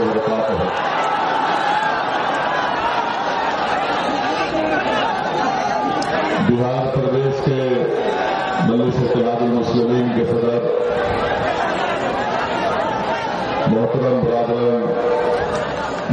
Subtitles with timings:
[0.00, 0.54] وبرکاتہ
[6.48, 7.60] بہار پردیش کے
[8.68, 10.68] ملک اتحاد المسلمین کے صدر
[13.66, 14.64] محترم برادر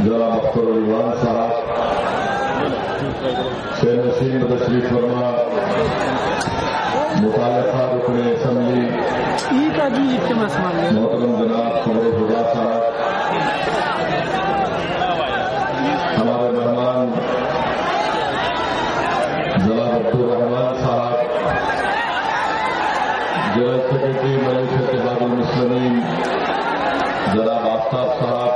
[0.04, 1.52] ضلع مختر الرحمان صاحب
[3.80, 5.30] شیر نشین تشریف فرما
[7.16, 8.86] متعلقہ رکن اسمبلی
[10.92, 12.77] محترم جناب قمر خدا صاحب
[16.18, 17.06] ہمارے مہمان
[19.64, 21.16] جناب عبد الرحمان صاحب
[23.54, 25.94] جنرل سیکرٹری ملک اتحاد المسلمین،
[27.34, 28.52] جناب آفتاب صاحب،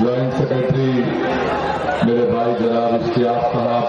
[0.00, 0.92] جوائنٹ سیکرٹری
[2.04, 3.84] میرے بھائی جناب اشتیاق صاحب،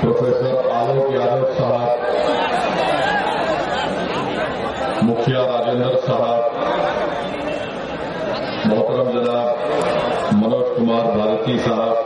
[0.00, 1.90] پروفیسر آلوک یادو صاحب،
[5.08, 5.45] مکھیا
[6.06, 6.44] صاحب
[8.64, 9.48] محترم جناب
[10.32, 11.96] منوج کمار بھارتی صاحب۔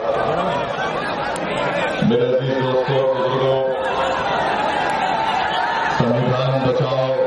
[2.08, 3.64] میرے عزیز دوستوں بزرگوں
[5.98, 7.19] سنویدھان بچاؤ۔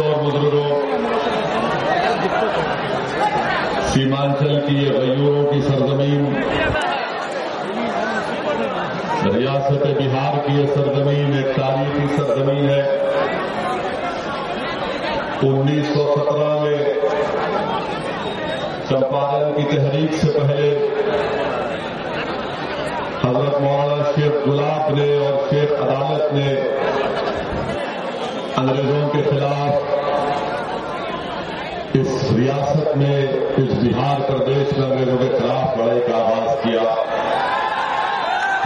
[0.00, 0.80] اور بزرگوں،
[3.92, 6.24] سیمانچل کی یہ غیوروں کی سرزمین،
[9.34, 12.80] ریاست بہار کی یہ سرزمین ایک تاریخی سرزمین ہے۔
[15.42, 16.78] انیس سو سترہ میں
[18.88, 20.68] چمپارن کی تحریک سے پہلے
[23.24, 26.54] حضرت مولانا شیخ گلاب نے اور شیخ عدالت نے
[28.62, 29.82] انگریزوں کے خلاف
[31.94, 33.26] اس ریاست میں
[33.56, 36.82] اس بہار پردیش میں انگریزوں کے خلاف لڑائی کا آغاز کیا۔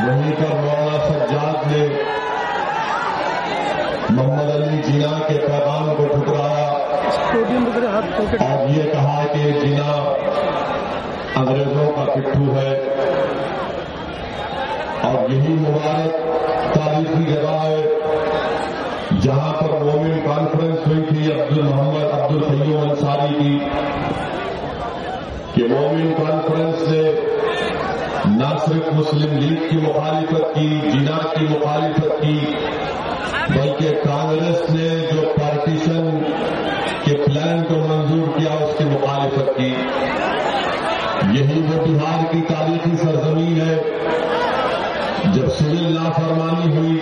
[0.07, 1.89] وہیں پر مولانا سجاد نے
[4.11, 6.73] محمد علی جینا کے پیغام کو ٹھکرایا۔
[8.41, 10.17] اور یہ کہا کہ جینا
[11.37, 12.79] انگریزوں کا پٹھو ہے۔
[15.03, 16.13] اور یہی مبارک
[16.75, 17.83] تاریخی جگہ ہے۔
[19.27, 23.59] جہاں پر مومن کانفرنس ہوئی تھی عبد محمد عبد القیوم انصاری کی،
[25.55, 27.21] کہ مومن کانفرنس نے
[28.25, 32.41] نہ صرف مسلم لیگ کی مخالفت کی جینا کی مخالفت کی،
[33.49, 36.23] بلکہ کانگریس نے جو پارٹیشن
[37.05, 39.75] کے پلان کو منظور کیا، اس کی مخالفت کی۔
[41.33, 43.83] یہی وہ بہار کی تاریخی سرزمین ہے۔
[45.25, 47.01] جب سول نافرمانی ہوئی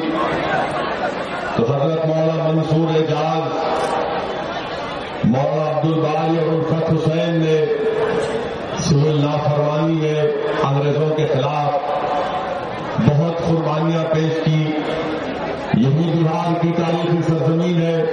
[1.69, 3.53] حضرت مولانا منصور اعجاز،
[5.25, 7.65] مولانا عبد الباری اور الفت حسین نے
[8.79, 10.23] سول نافرمانی میں
[10.63, 11.73] انگریزوں کے خلاف
[13.09, 14.61] بہت قربانیاں پیش کی۔
[15.75, 18.05] یہی بہار کی تاریخی سرزمین ہے،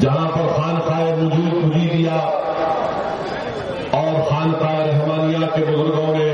[0.00, 2.16] جہاں پر خانقاہ وجود پوجی دیا
[3.90, 6.32] اور خانقاہ رحمانیہ کے بزرگوں نے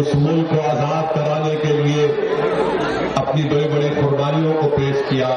[0.00, 2.06] اس ملک کو آزاد کرانے کے لیے
[3.20, 5.28] اپنی بڑی بڑی قربانیوں کو پیش کیا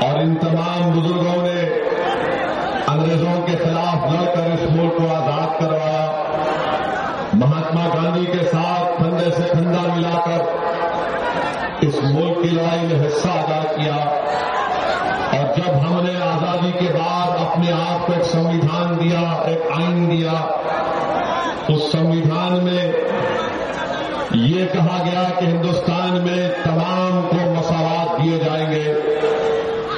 [0.00, 1.78] اور ان تمام بزرگوں نے
[2.86, 6.22] انگریزوں کے خلاف لڑ کر اس ملک کو آزاد کروایا۔
[7.32, 10.42] مہاتما گاندھی کے ساتھ کندھے سے کندھا ملا کر
[11.80, 13.96] اس ملک کی لڑائی میں حصہ ادا کیا۔
[15.38, 20.10] اور جب ہم نے آزادی کے بعد اپنے آپ کو ایک سنویدھان دیا، ایک آئین
[20.10, 20.32] دیا،
[21.68, 22.92] اس سنویدھان میں
[24.34, 28.92] یہ کہا گیا کہ ہندوستان میں تمام کو مساوات دیے جائیں گے۔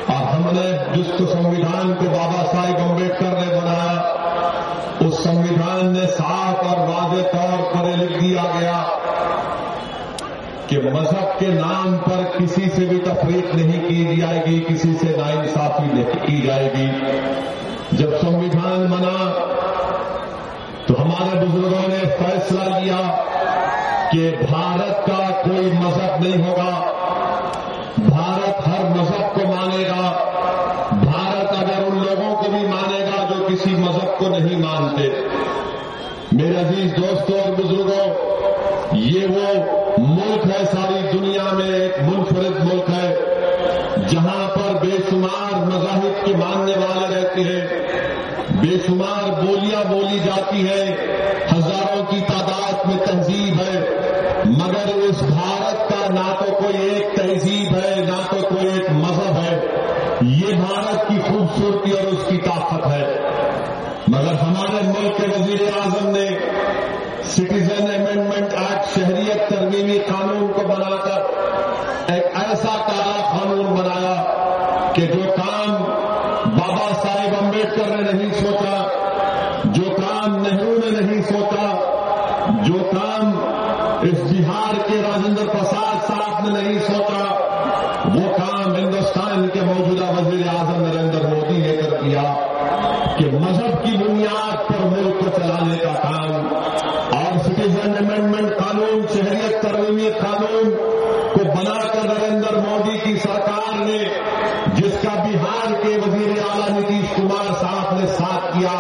[0.07, 4.01] اور ہم نے جس کو سنویدھان کو بابا صاحب امبیڈکر نے بنایا،
[5.01, 8.83] اس سنویدھان نے صاف اور واضح طور پر لکھ دیا گیا
[10.67, 15.17] کہ مذہب کے نام پر کسی سے بھی تفریق نہیں کی جائے گی، کسی سے
[15.17, 16.87] ناانصافی نہیں کی جائے گی۔
[17.93, 19.33] جب سنویدھان بنا
[20.87, 23.25] تو ہمارے بزرگوں نے فیصلہ لیا
[24.13, 26.93] کہ بھارت کا کوئی مذہب نہیں ہوگا۔
[27.99, 30.31] بھارت ہر مذہب کو مانے گا۔
[30.93, 35.09] بھارت اگر ان لوگوں کو بھی مانے گا جو کسی مذہب کو نہیں مانتے۔
[36.33, 38.15] میرے عزیز دوستوں اور بزرگوں،
[38.93, 39.65] یہ وہ
[39.99, 43.15] ملک ہے، ساری دنیا میں ایک منفرد ملک ہے،
[44.09, 47.85] جہاں پر بے شمار مذاہب کے ماننے والے رہتے ہیں۔
[48.51, 50.97] بے شمار بولیاں بولی جاتی ہیں،
[51.57, 53.99] ہزاروں کی تعداد میں تہذیب ہے،
[54.45, 59.37] مگر اس بھارت کا نہ تو کوئی ایک تہذیب ہے، نہ تو کوئی ایک مذہب
[59.37, 59.67] ہے۔
[60.23, 63.15] یہ بھارت کی خوبصورتی اور اس کی طاقت ہے۔
[64.09, 66.27] مگر ہمارے ملک کے وزیر اعظم نے
[67.25, 71.21] سٹیزن امینڈمنٹ ایکٹ شہریت ترمیمی قانون کو بنا کر
[72.13, 74.25] ایک ایسا کالا قانون بنایا
[74.95, 75.84] کہ جو کام
[77.77, 78.53] کر کرنے نہیں سو
[79.75, 81.67] جو کام نہرو نے نہیں سوچا
[82.63, 83.31] جو کام
[84.03, 87.25] اس بہار کے راجندر پرساد صاحب نے نہیں سوچا
[88.07, 92.23] وہ کام ہندوستان کے موجودہ وزیر اعظم نریندر مودی نے کر کیا
[93.19, 96.33] کہ مذہب کی بنیاد پر ملک کو چلانے کا کام
[97.15, 100.71] اور سٹیزن امینڈمنٹ قانون شہریت ترمیمی قانون
[101.35, 103.99] کو بنا کر نریندر مودی کی سرکار نے
[104.75, 108.75] جس کا بہار کے وزیر اعلیٰ نتیش کمار صاحب نے ساتھ کیا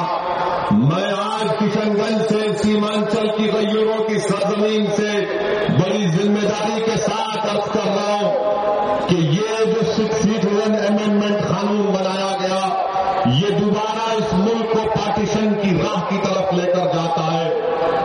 [0.73, 3.51] میں آج کشن گنج سے سیمانچل کی
[4.49, 5.25] غیوروں کی سرزمین سے
[5.69, 11.87] بڑی ذمہ داری کے ساتھ ارد کر رہا ہوں کہ یہ جو سٹیزن امینڈمنٹ قانون
[11.87, 12.61] بنایا گیا،
[13.27, 17.61] یہ دوبارہ اس ملک کو پارٹیشن کی راہ کی طرف لے کر جاتا ہے۔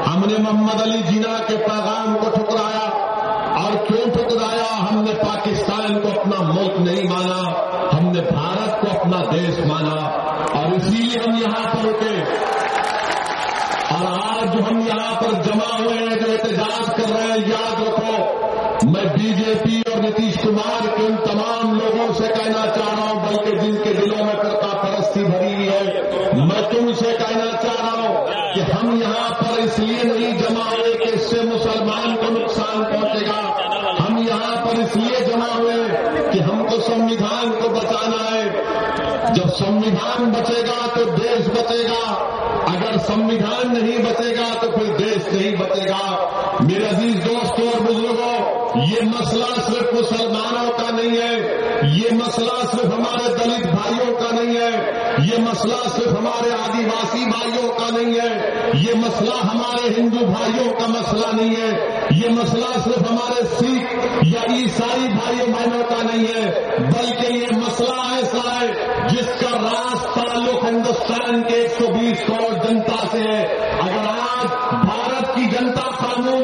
[0.08, 2.90] ہم نے محمد علی جینا کے پیغام کو ٹھکرایا
[3.64, 7.52] اور کیوں ٹھکرایا؟ ہم نے پاکستان کو اپنا ملک نہیں مانا،
[7.98, 10.10] ہم نے بھارت کو اپنا دیش مانا
[10.60, 12.24] اور اسی لیے ہم یہاں پر رکے۔
[14.00, 17.82] اور آج جو ہم یہاں پر جمع ہوئے ہیں جو احتجاج کر رہے ہیں، یاد
[17.82, 22.94] رکھو، میں بی جے پی اور نتیش کمار کے ان تمام لوگوں سے کہنا چاہ
[22.94, 25.84] رہا ہوں، بلکہ جن کے دلوں میں کرتا پرستی بھری ہے،
[26.46, 27.79] میں تم سے کہنا چاہ
[28.56, 32.84] کہ ہم یہاں پر اس لیے نہیں جمع ہوئے کہ اس سے مسلمان کو نقصان
[32.84, 33.58] پہنچے گا۔
[34.00, 35.76] ہم یہاں پر اس لیے جمع ہوئے
[36.34, 38.64] کہ ہم کو سنویدھان کو بچانا ہے۔
[39.36, 42.14] جب سنویدھان بچے گا تو دیش بچے گا۔
[42.66, 46.30] اگر سنویدھان نہیں بچے گا تو پھر دیش نہیں بچے گا۔
[46.60, 52.86] میرے عزیز دوستوں اور بزرگوں یہ مسئلہ صرف مسلمانوں کا نہیں ہے۔ یہ مسئلہ صرف
[52.86, 54.72] ہمارے دلت بھائیوں کا نہیں ہے،
[55.26, 60.88] یہ مسئلہ صرف ہمارے آدیواسی بھائیوں کا نہیں ہے، یہ مسئلہ ہمارے ہندو بھائیوں کا
[60.88, 61.72] مسئلہ نہیں ہے،
[62.16, 66.46] یہ مسئلہ صرف ہمارے سکھ یا عیسائی بھائیوں بہنوں کا نہیں ہے،
[66.78, 68.68] بلکہ یہ مسئلہ ایسا ہے
[69.10, 73.42] جس کا راز تعلق ہندوستان کے ایک سو بیس کروڑ جنتا سے ہے۔
[73.80, 74.48] اگر آج
[74.86, 76.39] بھارت کی جنتا خاموش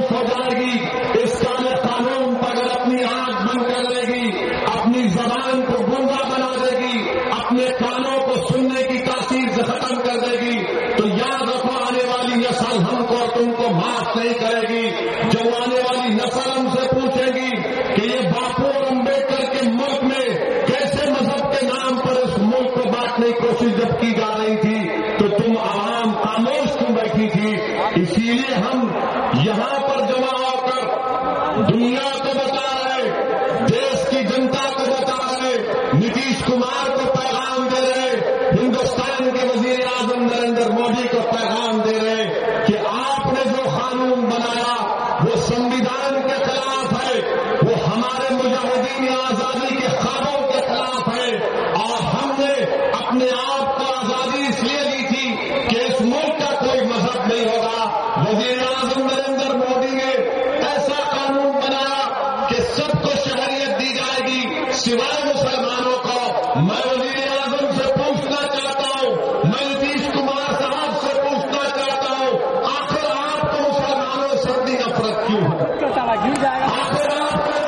[75.27, 77.64] کیوں ہے گر جائے گا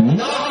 [0.00, 0.45] No!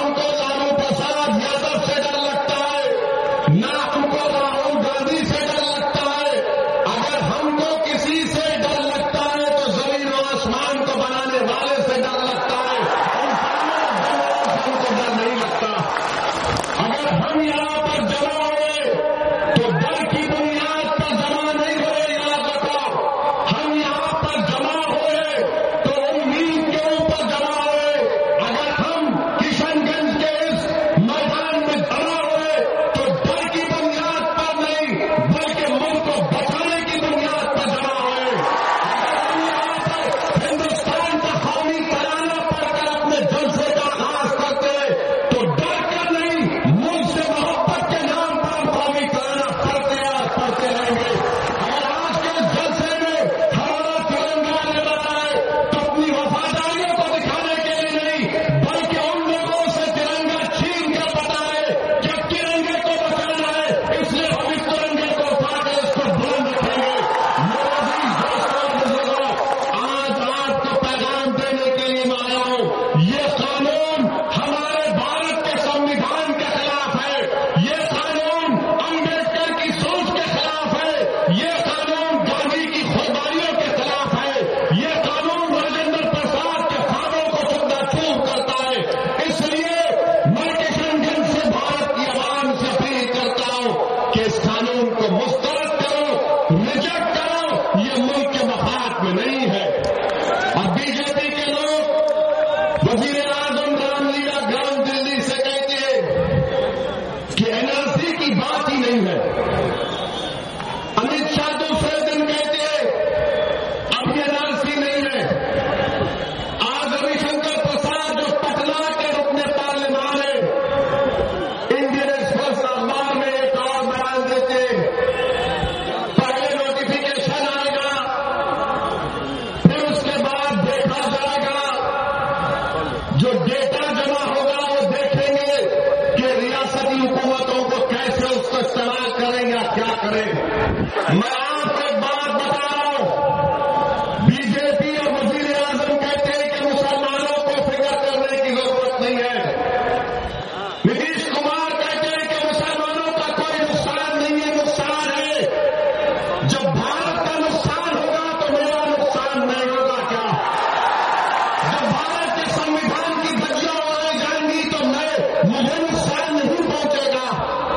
[165.44, 167.75] مجھے نقصان نہیں پہنچے گا۔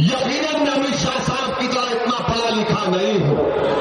[0.00, 3.77] یقیناً امت شاہ صاحب کی طرح اتنا پڑھا لکھا نہیں ہوں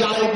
[0.00, 0.29] ج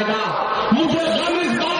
[0.00, 0.22] گا
[0.72, 1.71] مجھے غم اس بات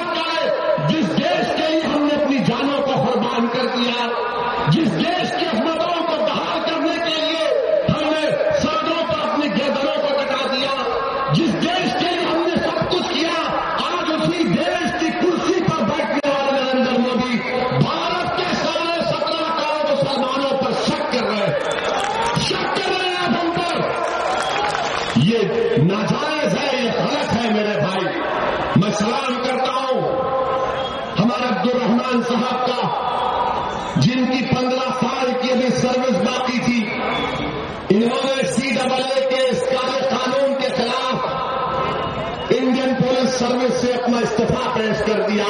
[43.62, 45.44] کانگریس سے اپنا استعفی پیش کر دیا۔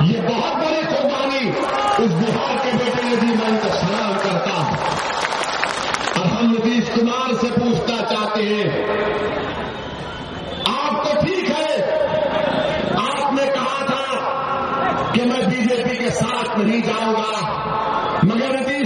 [0.00, 1.50] یہ بہت بڑی قربانی
[1.98, 4.76] اس بہار کے بیٹے نے بھی میں ان کا سلام کرتا ہوں۔
[6.16, 8.86] اور ہم نتیش کمار سے پوچھنا چاہتے ہیں۔
[10.66, 11.90] آپ تو ٹھیک ہے
[12.96, 14.32] آپ نے کہا تھا
[15.12, 17.48] کہ میں بی جے پی کے ساتھ نہیں جاؤں گا۔
[18.22, 18.77] مگر نتیش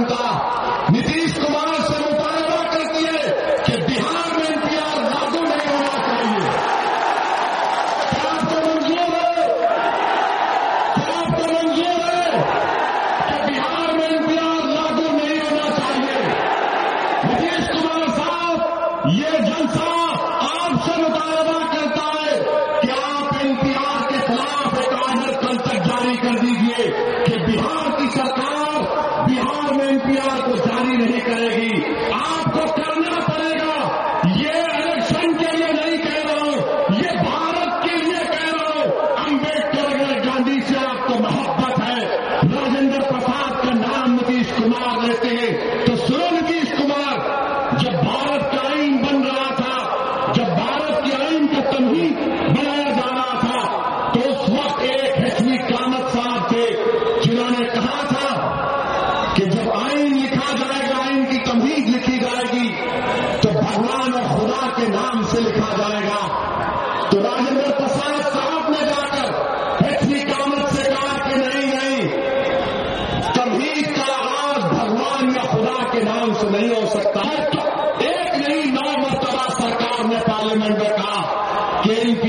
[0.00, 0.40] بنتا
[0.92, 1.49] نتیش کو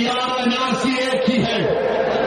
[0.02, 2.21] بنیاد اناج کی ایک ہی ہے؟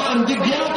[0.00, 0.69] مسلمان دکھ گیا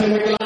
[0.00, 0.39] سے نکلا۔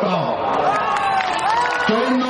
[0.00, 0.36] سکتا ہوں
[1.88, 2.29] تو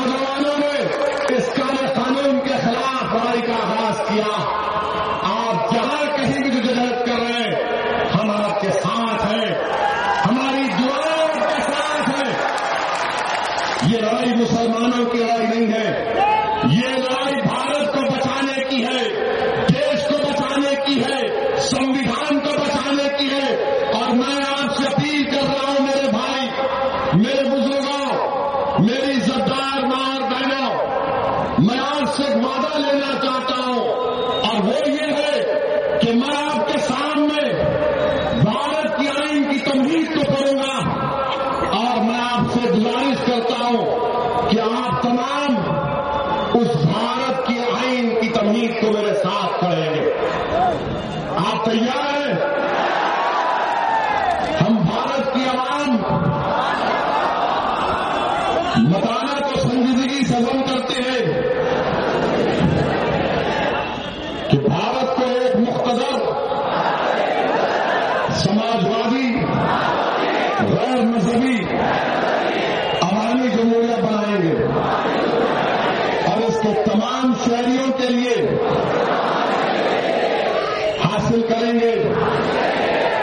[81.30, 82.12] حاصل کریں گے۔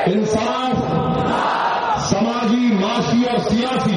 [0.06, 0.78] انصاف
[2.10, 3.97] سماجی معاشی اور سیاسی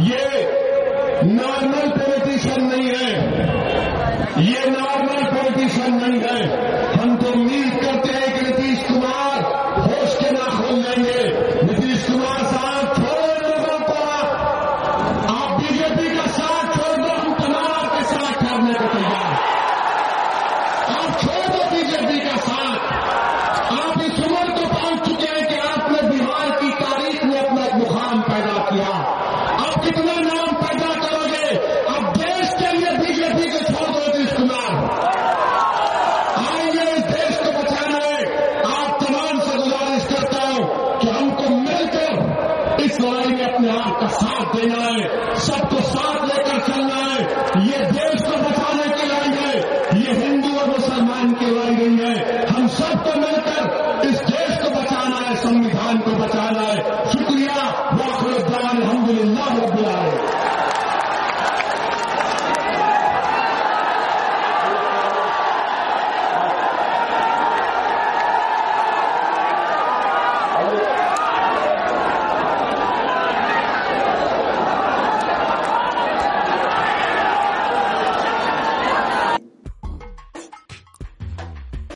[0.00, 0.46] یہ
[1.22, 2.05] نارمل